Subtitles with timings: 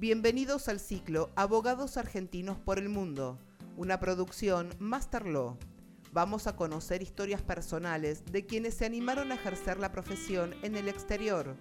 [0.00, 3.36] Bienvenidos al ciclo Abogados Argentinos por el Mundo,
[3.76, 5.56] una producción Masterlaw.
[6.12, 10.86] Vamos a conocer historias personales de quienes se animaron a ejercer la profesión en el
[10.86, 11.56] exterior.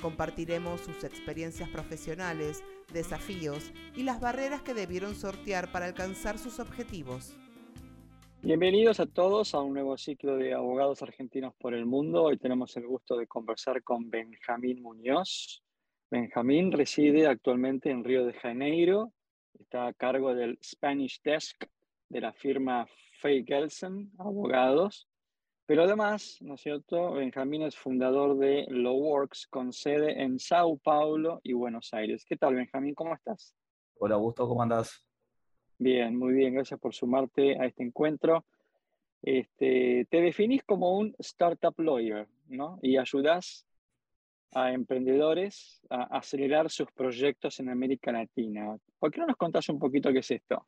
[0.00, 2.64] Compartiremos sus experiencias profesionales,
[2.94, 7.36] desafíos y las barreras que debieron sortear para alcanzar sus objetivos.
[8.40, 12.22] Bienvenidos a todos a un nuevo ciclo de Abogados Argentinos por el Mundo.
[12.22, 15.61] Hoy tenemos el gusto de conversar con Benjamín Muñoz.
[16.12, 19.14] Benjamín reside actualmente en Río de Janeiro.
[19.58, 21.64] Está a cargo del Spanish Desk
[22.10, 22.86] de la firma
[23.22, 25.08] Fay Gelsen, abogados.
[25.64, 27.12] Pero además, ¿no es cierto?
[27.12, 32.26] Benjamín es fundador de Lowworks con sede en Sao Paulo y Buenos Aires.
[32.26, 32.94] ¿Qué tal, Benjamín?
[32.94, 33.54] ¿Cómo estás?
[33.98, 35.02] Hola, Augusto, ¿cómo andás?
[35.78, 36.52] Bien, muy bien.
[36.52, 38.44] Gracias por sumarte a este encuentro.
[39.22, 42.78] Este, te definís como un startup lawyer, ¿no?
[42.82, 43.66] Y ayudas
[44.52, 48.76] a emprendedores a acelerar sus proyectos en América Latina.
[48.98, 50.66] ¿Por qué no nos contás un poquito qué es esto?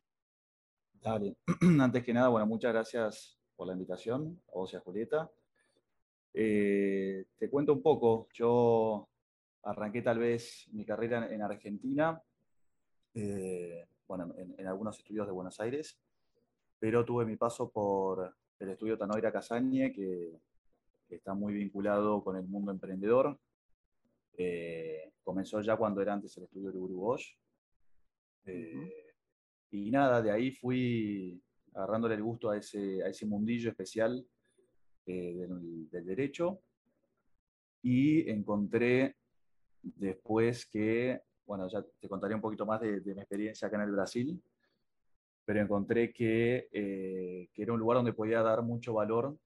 [0.93, 1.37] Dale.
[1.81, 5.31] Antes que nada, bueno, muchas gracias por la invitación, a vos Julieta.
[6.33, 9.09] Eh, te cuento un poco, yo
[9.63, 12.21] arranqué tal vez mi carrera en Argentina,
[13.15, 15.99] eh, bueno, en, algunos estudios de Buenos Aires,
[16.79, 20.41] pero tuve mi paso por el estudio Tanoira Casañe, que,
[21.09, 23.39] está muy vinculado con el mundo emprendedor.
[24.37, 27.37] Eh, comenzó ya cuando era antes el estudio de Bosch.
[29.71, 31.43] Y nada, de ahí fui
[31.75, 34.25] agarrándole el gusto a ese, a ese mundillo especial
[35.07, 35.35] eh,
[35.91, 36.61] del, derecho
[37.83, 39.17] y encontré
[39.83, 43.91] después que, bueno, ya te contaré un poquito más de, mi experiencia acá en el
[43.91, 44.43] Brasil,
[45.45, 49.37] pero encontré que, eh, que, era un lugar donde podía dar mucho valor,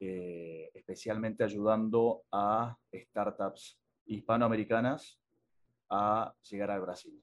[0.00, 5.18] eh, especialmente ayudando a startups hispanoamericanas
[5.90, 7.22] a llegar al Brasil.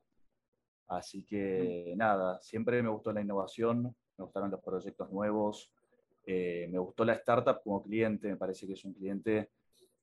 [0.87, 5.71] Así que nada, siempre me gustó la innovación, me gustaron los proyectos nuevos,
[6.25, 9.51] eh, me gustó la startup como cliente, me parece que es un cliente,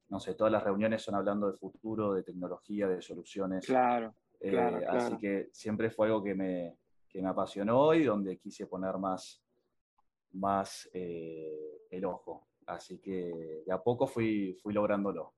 [0.08, 3.66] no sé, todas las reuniones son hablando de futuro, de tecnología, de soluciones.
[3.66, 4.14] Claro.
[4.40, 6.76] Eh, claro, Así que siempre fue algo que me,
[7.08, 9.42] que me apasionó y donde quise poner más,
[10.32, 12.48] más eh, el ojo.
[12.66, 15.34] Así que de a poco fui, fui lográndolo.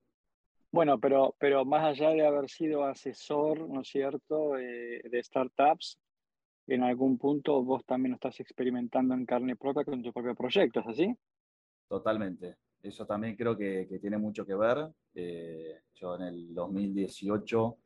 [0.70, 5.98] Bueno, pero, pero más allá de haber sido asesor, ¿no es cierto?, de startups,
[6.66, 10.86] en algún punto vos también estás experimentando en carne propia con tu propio proyecto, ¿es
[10.86, 11.14] así?
[11.88, 12.56] Totalmente.
[12.82, 14.88] Eso también creo que, tiene mucho que ver.
[15.14, 17.78] Eh, yo en el 2018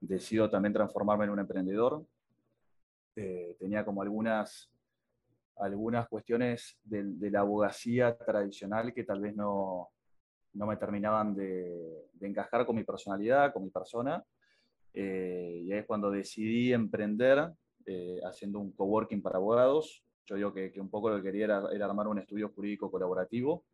[0.00, 2.04] decido también transformarme en un emprendedor.
[3.16, 4.70] Eh, tenía como algunas,
[5.56, 9.90] algunas cuestiones de la abogacía tradicional que tal vez no,
[10.54, 14.22] no me terminaban de, encajar con mi personalidad, con mi persona.
[14.94, 17.50] Eh, y ahí es cuando decidí emprender
[17.86, 20.04] eh, haciendo un coworking para abogados.
[20.26, 23.64] Yo digo que, un poco lo que quería era, armar un estudio jurídico colaborativo.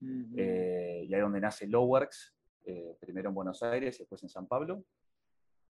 [0.00, 2.34] Eh, y ahí es donde nace Lowworks,
[3.00, 4.84] primero en Buenos Aires y después en San Pablo.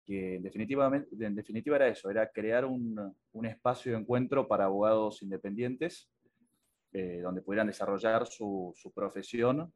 [0.07, 4.65] Que en, definitivamente, en definitiva era eso, era crear un, un espacio de encuentro para
[4.65, 6.09] abogados independientes,
[7.23, 9.71] donde pudieran desarrollar su, su profesión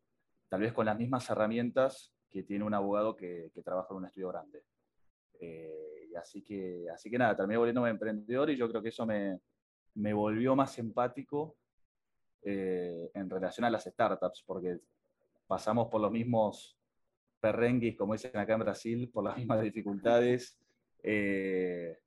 [0.50, 4.28] tal vez con las mismas herramientas que tiene un abogado que, trabaja en un estudio
[4.28, 4.64] grande.
[5.38, 9.40] Eh, así, que, así que nada, terminé volviéndome emprendedor y yo creo que eso me,
[9.94, 11.56] me volvió más empático
[12.42, 14.80] eh, en relación a las startups, porque
[15.46, 16.76] pasamos por los mismos
[17.40, 20.58] perrenguis, como dicen acá en Brasil, por las mismas dificultades,
[21.02, 21.98] eh,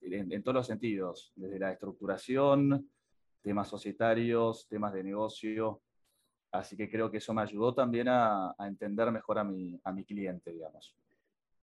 [0.00, 2.90] en, en, todos los sentidos, desde la estructuración,
[3.42, 5.80] temas societarios, temas de negocio,
[6.56, 10.04] Así que creo que eso me ayudó también a, entender mejor a mi, a mi
[10.04, 10.94] cliente, digamos.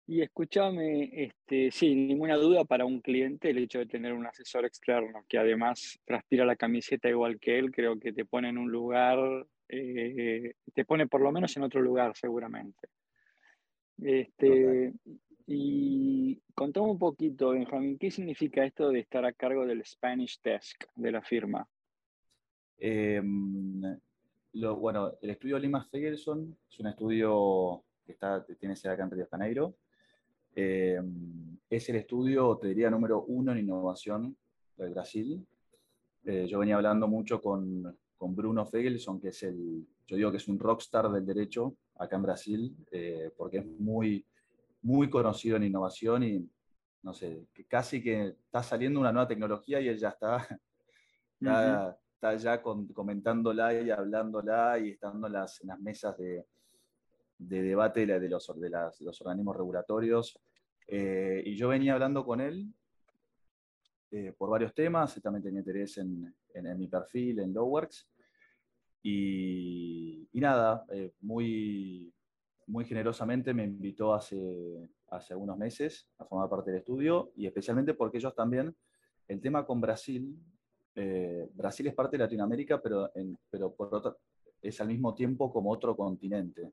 [0.05, 4.65] Y escúchame, este, sin ninguna duda para un cliente el hecho de tener un asesor
[4.65, 8.69] externo que además transpira la camiseta igual que él, creo que te pone en un
[8.69, 9.17] lugar,
[9.75, 12.89] eh, te pone por lo menos en otro lugar seguramente.
[13.97, 14.93] Este,
[15.45, 20.85] y contame un poquito, Benjamín, ¿qué significa esto de estar a cargo del Spanish Desk
[20.95, 21.67] de la firma?
[22.77, 23.21] Eh,
[24.53, 29.23] bueno, el estudio Lima Ferguson es un estudio que está, tiene sede acá en Río
[29.23, 29.75] de Janeiro.
[30.55, 31.01] Eh,
[31.69, 34.35] es el estudio, te diría, número uno en innovación
[34.77, 35.45] de Brasil.
[36.25, 40.37] Eh, yo venía hablando mucho con, con, Bruno Fegelson, que es el, yo digo que
[40.37, 44.25] es un rockstar del derecho acá en Brasil, eh, porque es muy,
[44.81, 46.49] muy conocido en innovación y,
[47.01, 50.47] no sé, que casi que está saliendo una nueva tecnología y él ya está,
[52.15, 56.45] está ya comentándola y hablándola y estando en las, mesas de,
[57.37, 60.39] debate de, los, de, los organismos regulatorios.
[60.87, 62.73] Eh, y yo venía hablando con él
[64.37, 68.07] por varios temas, él también tenía interés en, en, mi perfil, en Lowworks.
[69.03, 70.85] Y, y nada,
[71.21, 72.13] muy,
[72.67, 77.93] muy generosamente me invitó hace, hace unos meses a formar parte del estudio y especialmente
[77.93, 78.75] porque ellos también,
[79.27, 80.35] el tema con Brasil,
[80.95, 83.09] eh, Brasil es parte de Latinoamérica, pero,
[83.49, 84.17] pero por
[84.61, 86.71] es al mismo tiempo como otro continente.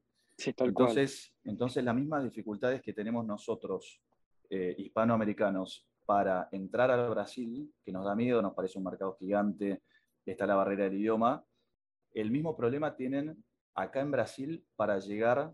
[0.58, 4.00] entonces, entonces, las mismas dificultades que tenemos nosotros,
[4.48, 9.82] eh, hispanoamericanos, para entrar al Brasil, que nos da miedo, nos parece un mercado gigante,
[10.26, 11.44] está la barrera del idioma,
[12.14, 13.42] el mismo problema tienen
[13.74, 15.52] acá en Brasil para llegar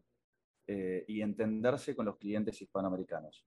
[0.66, 3.44] eh, y entenderse con los clientes hispanoamericanos.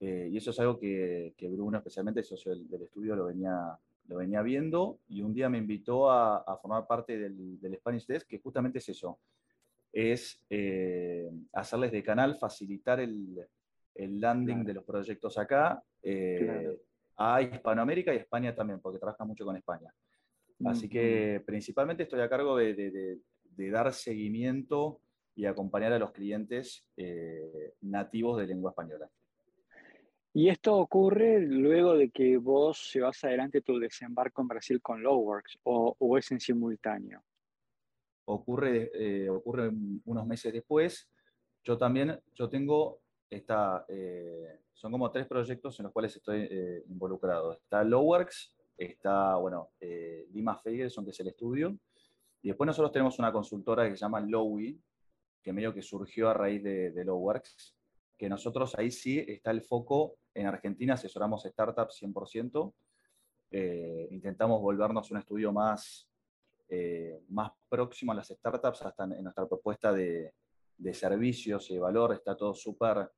[0.00, 3.76] Eh, y eso es algo que, Bruno, especialmente el socio del, estudio, lo venía,
[4.08, 8.26] lo venía viendo y un día me invitó a, formar parte del, del, Spanish Desk,
[8.26, 9.18] que justamente es eso,
[9.92, 13.46] es eh, hacerles de canal, facilitar el,
[13.94, 15.82] el landing de los proyectos acá
[17.16, 19.92] a Hispanoamérica y España también, porque trabaja mucho con España.
[20.66, 23.18] Así que principalmente estoy a cargo de, de,
[23.56, 25.00] de dar seguimiento
[25.34, 29.08] y acompañar a los clientes eh, nativos de lengua española.
[30.34, 35.58] Y esto ocurre luego de que vos llevas adelante tu desembarco en Brasil con Lowworks
[35.64, 37.22] o, o es en simultáneo?
[38.24, 39.70] Ocurre, eh, ocurre
[40.04, 41.08] unos meses después.
[41.64, 46.48] Yo también, yo tengo esta, eh, son como tres proyectos en los cuales estoy
[46.88, 47.52] involucrado.
[47.54, 49.70] Está Lowworks, está, bueno,
[50.32, 51.76] Lima Fagerson, que es el estudio,
[52.42, 54.80] y después nosotros tenemos una consultora que se llama Lowy,
[55.42, 57.76] que medio que surgió a raíz de, de Lowworks,
[58.16, 62.72] que nosotros ahí sí está el foco, en Argentina asesoramos startups 100%,
[63.50, 66.08] eh, intentamos volvernos un estudio más,
[66.68, 70.32] eh, más próximo a las startups, hasta en, nuestra propuesta de,
[70.78, 73.10] de, servicios y de valor, está todo súper,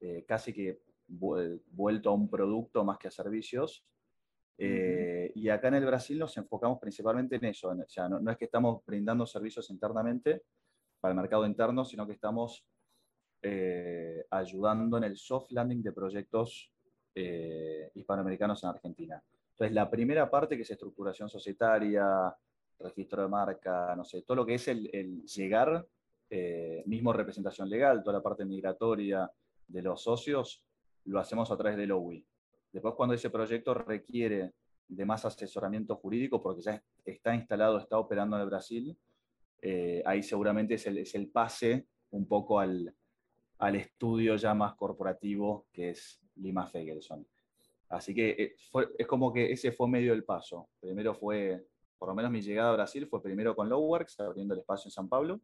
[0.00, 3.84] eh, casi que vuelto a un producto más que a servicios.
[4.62, 8.44] Y acá en el Brasil nos enfocamos principalmente en eso, o sea, no, es que
[8.44, 10.42] estamos brindando servicios internamente,
[11.00, 12.64] para el mercado interno, sino que estamos
[13.42, 16.70] eh, ayudando en el soft landing de proyectos
[17.14, 19.22] eh, hispanoamericanos en Argentina.
[19.52, 22.34] Entonces, la primera parte, que es estructuración societaria,
[22.78, 25.86] registro de marca, no sé, todo lo que es el, llegar,
[26.28, 29.30] eh, mismo representación legal, toda la parte migratoria
[29.66, 30.62] de los socios,
[31.04, 32.24] lo hacemos a través del OWI.
[32.72, 34.52] Después, cuando ese proyecto requiere
[34.88, 38.96] de más asesoramiento jurídico, porque ya está instalado, está operando en el Brasil,
[39.62, 42.94] eh, ahí seguramente es el, pase un poco al,
[43.74, 47.26] estudio ya más corporativo que es Lima Fagelson.
[47.90, 48.56] Así que eh,
[48.98, 50.68] es como que ese fue medio el paso.
[50.80, 51.66] Primero fue,
[51.98, 54.92] por lo menos mi llegada a Brasil fue primero con Lowworks, abriendo el espacio en
[54.92, 55.40] San Pablo.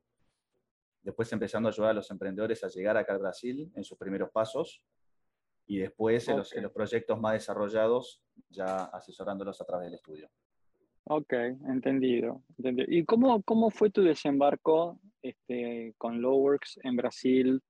[1.03, 4.31] Después empezando a ayudar a los emprendedores a llegar acá a Brasil en sus primeros
[4.31, 4.83] pasos.
[5.67, 10.31] Y después en, los, en los proyectos más desarrollados, ya asesorándolos a través del estudio.
[11.09, 11.33] Ok,
[11.69, 12.43] entendido.
[12.59, 17.63] ¿Y cómo, cómo fue tu desembarco este, con Lowworks en Brasil,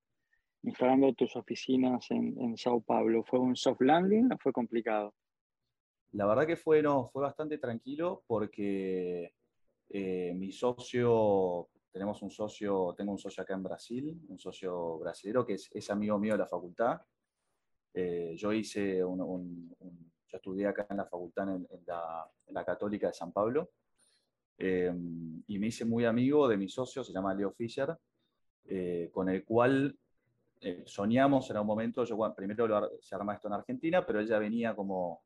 [0.62, 3.24] instalando tus oficinas en, en, Sao Paulo?
[3.24, 5.12] ¿Fue un soft landing o fue complicado?
[6.12, 9.34] La verdad que fue, no, fue bastante tranquilo porque
[9.90, 15.44] eh, mi socio, tenemos un socio, tengo un socio acá en Brasil, un socio brasilero
[15.44, 17.02] que es, es amigo mío de la facultad.
[17.98, 23.14] Eh, yo hice un, un yo estudié acá en la facultad en, la, Católica de
[23.14, 23.70] San Pablo.
[24.58, 24.92] Eh,
[25.46, 27.96] y me hice muy amigo de mi socio, se llama Leo Fischer,
[28.64, 29.96] eh, con el cual
[30.60, 34.74] eh, soñamos en un momento, yo primero se arma esto en Argentina, pero ella venía
[34.74, 35.22] como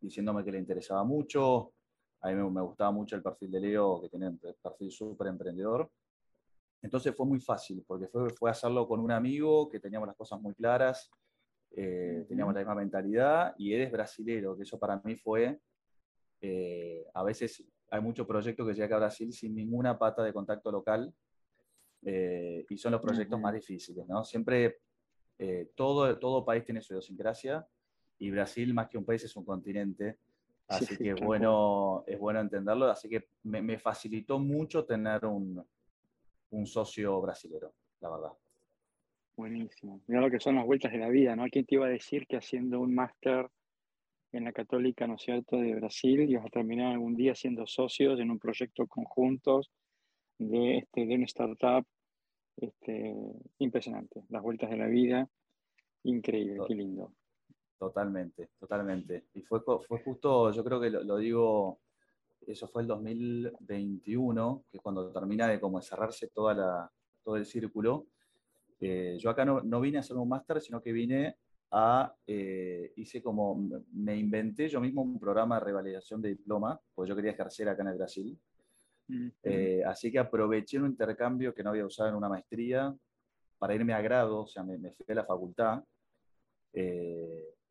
[0.00, 1.74] diciéndome que le interesaba mucho,
[2.22, 5.90] a mí me, gustaba mucho el perfil de Leo, que tiene un perfil súper emprendedor.
[6.82, 10.40] Entonces fue muy fácil, porque fue, fue hacerlo con un amigo que teníamos las cosas
[10.40, 11.10] muy claras,
[11.72, 15.60] eh, teníamos la misma mentalidad y eres brasilero, que eso para mí fue,
[16.40, 20.70] eh, a veces hay muchos proyectos que llegan a Brasil sin ninguna pata de contacto
[20.72, 21.12] local
[22.02, 24.24] eh, y son los proyectos más difíciles, ¿no?
[24.24, 24.78] Siempre
[25.74, 27.66] todo, todo país tiene su idiosincrasia
[28.18, 30.18] y Brasil más que un país es un continente,
[30.68, 35.64] así que es bueno, es bueno entenderlo, así que me, me facilitó mucho tener un,
[36.50, 38.32] un socio brasilero, la verdad.
[39.40, 40.02] Buenísimo.
[40.06, 41.46] Mira lo que son las vueltas de la vida, ¿no?
[41.50, 43.48] ¿Quién te iba a decir que haciendo un máster
[44.32, 48.20] en la Católica, ¿no es cierto?, de Brasil, ibas a terminar algún día siendo socios
[48.20, 49.70] en un proyecto conjuntos
[50.36, 51.86] de, este, de una startup.
[52.58, 53.16] Este,
[53.60, 54.24] impresionante.
[54.28, 55.26] Las vueltas de la vida,
[56.02, 57.14] increíble, qué lindo.
[57.78, 59.24] Totalmente, totalmente.
[59.32, 61.80] Y fue, fue justo, yo creo que lo, lo digo,
[62.46, 66.92] eso fue el 2021, que es cuando termina de como cerrarse toda la,
[67.24, 68.08] todo el círculo,
[68.80, 71.36] eh, yo acá no, no, vine a hacer un máster, sino que vine
[71.72, 77.14] a, hice como, me inventé yo mismo un programa de revalidación de diploma, pues yo
[77.14, 78.38] quería ejercer acá en el Brasil.
[79.86, 82.92] así que aproveché un intercambio que no había usado en una maestría
[83.58, 85.84] para irme a grado, o sea, me, fui a la facultad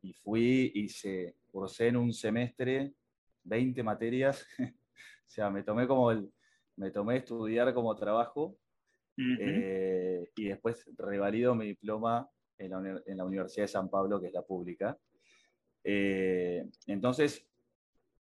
[0.02, 2.94] y fui, hice, cursé en un semestre
[3.44, 6.32] 20 materias, o sea, me tomé como el,
[6.76, 8.56] me tomé estudiar como trabajo
[9.40, 12.72] eh, y después revalido mi diploma en
[13.18, 14.98] la, Universidad de San Pablo, que es la pública.
[15.84, 17.48] Eh, entonces,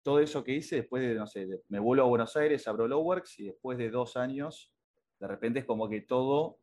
[0.04, 3.39] todo eso que hice, después de, no sé, me vuelvo a Buenos Aires, abro Lowworks
[3.39, 4.72] y después de dos años,
[5.20, 6.60] de repente es como que todo,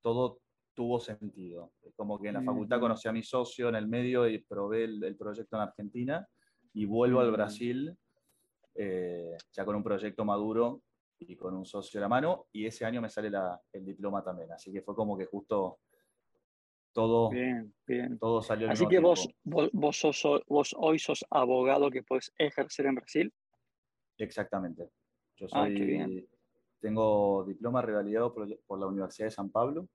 [0.00, 0.40] todo
[0.74, 1.72] tuvo sentido.
[1.82, 4.84] Es como que en la facultad conocí a mi socio en el medio y probé
[4.84, 6.28] el, proyecto en Argentina
[6.72, 7.96] y vuelvo al Brasil
[8.74, 10.82] eh, ya con un proyecto maduro
[11.20, 13.30] y con un socio a la mano, y ese año me sale
[13.72, 14.52] el diploma también.
[14.52, 15.80] Así que fue como que justo
[16.92, 18.18] todo, bien, bien.
[18.18, 18.70] todo salió.
[18.70, 23.32] Así que vos, vos, vos, hoy sos abogado que puedes ejercer en Brasil.
[24.16, 24.90] Exactamente.
[25.36, 26.28] Yo ah, soy,
[26.80, 28.48] tengo diploma revalidado por,
[28.78, 29.88] la Universidad de San Pablo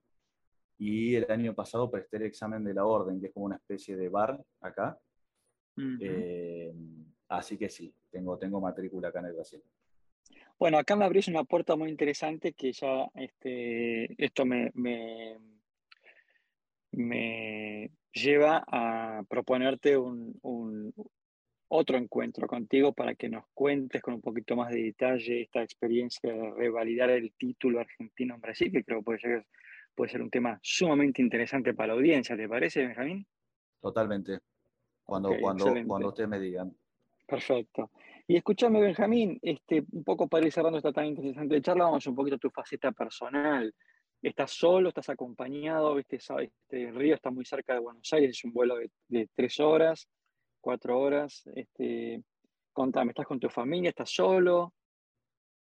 [0.78, 3.96] y el año pasado presté el examen de la orden, que es como una especie
[3.96, 4.98] de bar acá.
[6.00, 6.74] Eh,
[7.30, 9.62] así que sí, tengo, tengo matrícula acá en el Brasil.
[10.64, 14.72] Bueno, acá me abrís una puerta muy interesante que ya este, esto me,
[16.94, 20.94] me, lleva a proponerte un,
[21.68, 26.32] otro encuentro contigo para que nos cuentes con un poquito más de detalle esta experiencia
[26.32, 29.46] de revalidar el título argentino en Brasil, que creo que puede ser,
[29.94, 32.38] puede ser un tema sumamente interesante para la audiencia.
[32.38, 33.28] ¿Te parece, Benjamín?
[33.82, 34.40] Totalmente.
[35.04, 36.74] Cuando, cuando, cuando ustedes me digan.
[37.28, 37.92] Perfecto.
[38.26, 42.16] Y escúchame, Benjamín, este, un poco para ir cerrando esta tan interesante charla, vamos un
[42.16, 43.74] poquito a tu faceta personal.
[44.22, 44.88] ¿Estás solo?
[44.88, 46.00] ¿Estás acompañado?
[46.00, 48.78] Este, este Río está muy cerca de Buenos Aires, es un vuelo
[49.10, 50.08] de, tres horas,
[50.62, 51.44] cuatro horas.
[51.54, 52.24] Este,
[52.72, 53.90] contame, ¿estás con tu familia?
[53.90, 54.74] ¿Estás solo?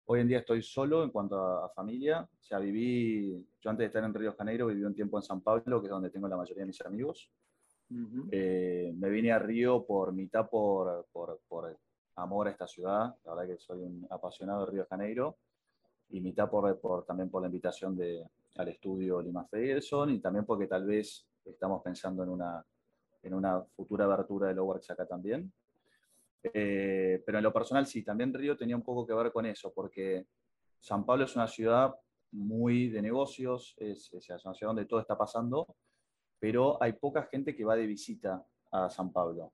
[0.04, 2.20] Hoy en día estoy solo en cuanto a, familia.
[2.22, 5.22] O sea, viví, yo antes de estar en Río de Janeiro, viví un tiempo en
[5.24, 7.28] San Pablo, que es donde tengo la mayoría de mis amigos.
[8.30, 11.76] Eh, me vine a Río por mitad por, por, por,
[12.16, 15.36] amor a esta ciudad, la verdad que soy un apasionado de Río de Janeiro,
[16.10, 18.24] y mitad por, por también por la invitación de,
[18.56, 22.64] al estudio Lima Federson y también porque tal vez estamos pensando en una,
[23.22, 25.52] en una futura abertura de Lowworks acá también.
[26.42, 29.72] Eh, pero en lo personal sí, también Río tenía un poco que ver con eso,
[29.72, 30.26] porque
[30.78, 31.94] San Pablo es una ciudad
[32.32, 35.74] muy de negocios, es, es una ciudad donde todo está pasando,
[36.38, 39.52] pero hay poca gente que va de visita a San Pablo.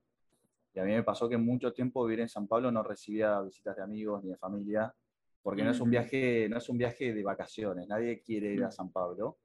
[0.73, 3.75] Y a mí me pasó que mucho tiempo vivir en San Pablo no recibía visitas
[3.75, 4.93] de amigos ni de familia,
[5.41, 8.71] porque no, es un viaje, no es un viaje de vacaciones, nadie quiere ir a
[8.71, 9.39] San Pablo.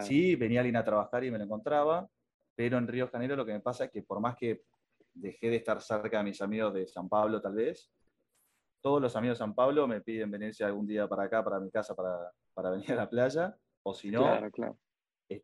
[0.00, 2.08] Sí, venía alguien a trabajar y me lo encontraba,
[2.54, 4.62] pero en Río de Janeiro lo que me pasa es que por más que
[5.12, 7.90] dejé de estar cerca de mis amigos de San Pablo tal vez,
[8.80, 11.70] todos los amigos de San Pablo me piden venirse algún día para acá, para mi
[11.70, 14.78] casa, para, para venir a la playa, o si no, claro, claro.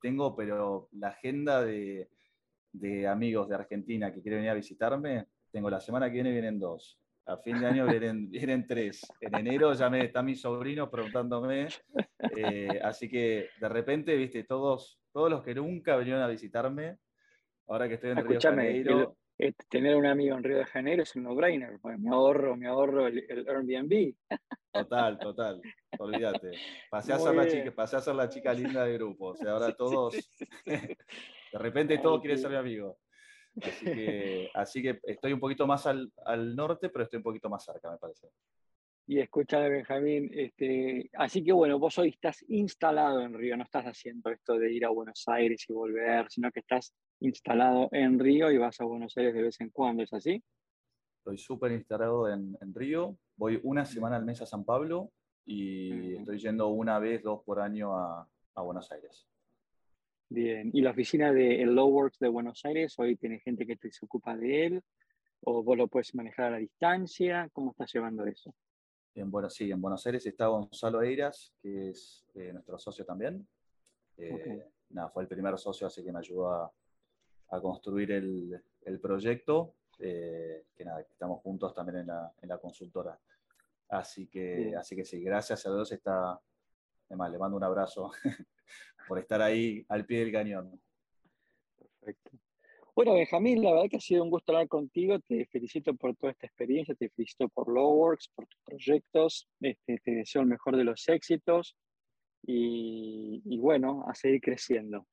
[0.00, 2.08] tengo, pero la agenda de,
[3.08, 6.98] amigos de Argentina que quieren venir a visitarme, tengo la semana que viene vienen dos.
[7.26, 9.06] A fin de año vienen, vienen tres.
[9.20, 11.68] En enero ya me están mis sobrinos preguntándome.
[12.36, 16.98] Eh, así que de repente, viste, todos, todos los que nunca vinieron a visitarme,
[17.68, 19.16] ahora que estoy en Río de Janeiro.
[19.68, 21.78] tener un amigo en Río de Janeiro es un no-brainer.
[21.98, 24.14] Me ahorro, me ahorro el, el Airbnb.
[24.72, 25.60] Total, total.
[25.98, 26.52] Olvídate.
[26.90, 29.28] Pasé a, ser la chica, pasé a ser la chica linda del grupo.
[29.28, 30.14] O sea, ahora todos.
[31.52, 32.98] De repente todos quieren ser mi amigo.
[34.54, 36.10] Así que, estoy un poquito más al,
[36.54, 38.28] norte, pero estoy un poquito más cerca, me parece.
[39.06, 43.84] Y escúchame, Benjamín, este, así que bueno, vos hoy estás instalado en Río, no estás
[43.86, 48.52] haciendo esto de ir a Buenos Aires y volver, sino que estás instalado en Río
[48.52, 50.40] y vas a Buenos Aires de vez en cuando, ¿es así?
[51.18, 55.10] Estoy súper instalado en, en Río, voy una semana al mes a San Pablo
[55.44, 58.26] y estoy yendo una vez, dos por año a,
[58.62, 59.26] Buenos Aires.
[60.32, 64.06] Bien, ¿y la oficina de el Works de Buenos Aires hoy tiene gente que se
[64.06, 64.82] ocupa de él?
[65.40, 67.50] ¿O vos lo puedes manejar a la distancia?
[67.52, 68.54] ¿Cómo estás llevando eso?
[69.16, 73.44] En, bueno, sí, en Buenos Aires está Gonzalo Eiras, que es eh, nuestro socio también.
[74.16, 76.72] Eh, nada, fue el primer socio, así que me ayudó a,
[77.60, 79.74] construir el, proyecto.
[79.98, 83.18] Eh, que nada, estamos juntos también en la, en la consultora.
[83.88, 86.40] Así que, así que sí, gracias a Dios está.
[87.10, 88.10] Además, le mando un abrazo
[89.08, 90.80] por estar ahí al pie del cañón.
[91.76, 92.30] Perfecto.
[92.94, 95.18] Bueno, Benjamín, la verdad que ha sido un gusto hablar contigo.
[95.20, 99.48] Te felicito por toda esta experiencia, te felicito por Lowworks, por tus proyectos.
[99.60, 101.76] Este, te deseo el mejor de los éxitos
[102.42, 105.06] y, y bueno, a seguir creciendo.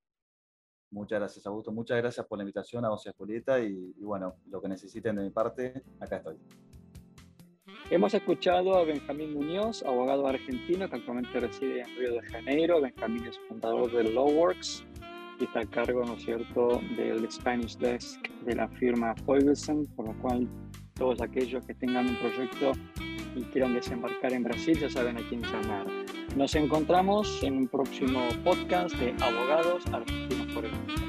[0.92, 1.72] Muchas gracias, Augusto.
[1.72, 5.24] Muchas gracias por la invitación a Doce Julieta y, y bueno, lo que necesiten de
[5.24, 6.38] mi parte, acá estoy.
[7.90, 12.82] Hemos escuchado a Benjamín Muñoz, abogado argentino que actualmente reside en Río de Janeiro.
[12.82, 14.84] Benjamín es fundador de Lawworks
[15.40, 20.08] y está a cargo, ¿no es cierto?, del Spanish Desk de la firma Foyvelsen, por
[20.08, 20.50] lo cual
[20.96, 22.74] todos aquellos que tengan un proyecto
[23.38, 25.88] y quieran desembarcar en Brasil ya saben a quién llamar.
[26.36, 31.07] Nos encontramos en un próximo podcast de Abogados Argentinos por el Mundo.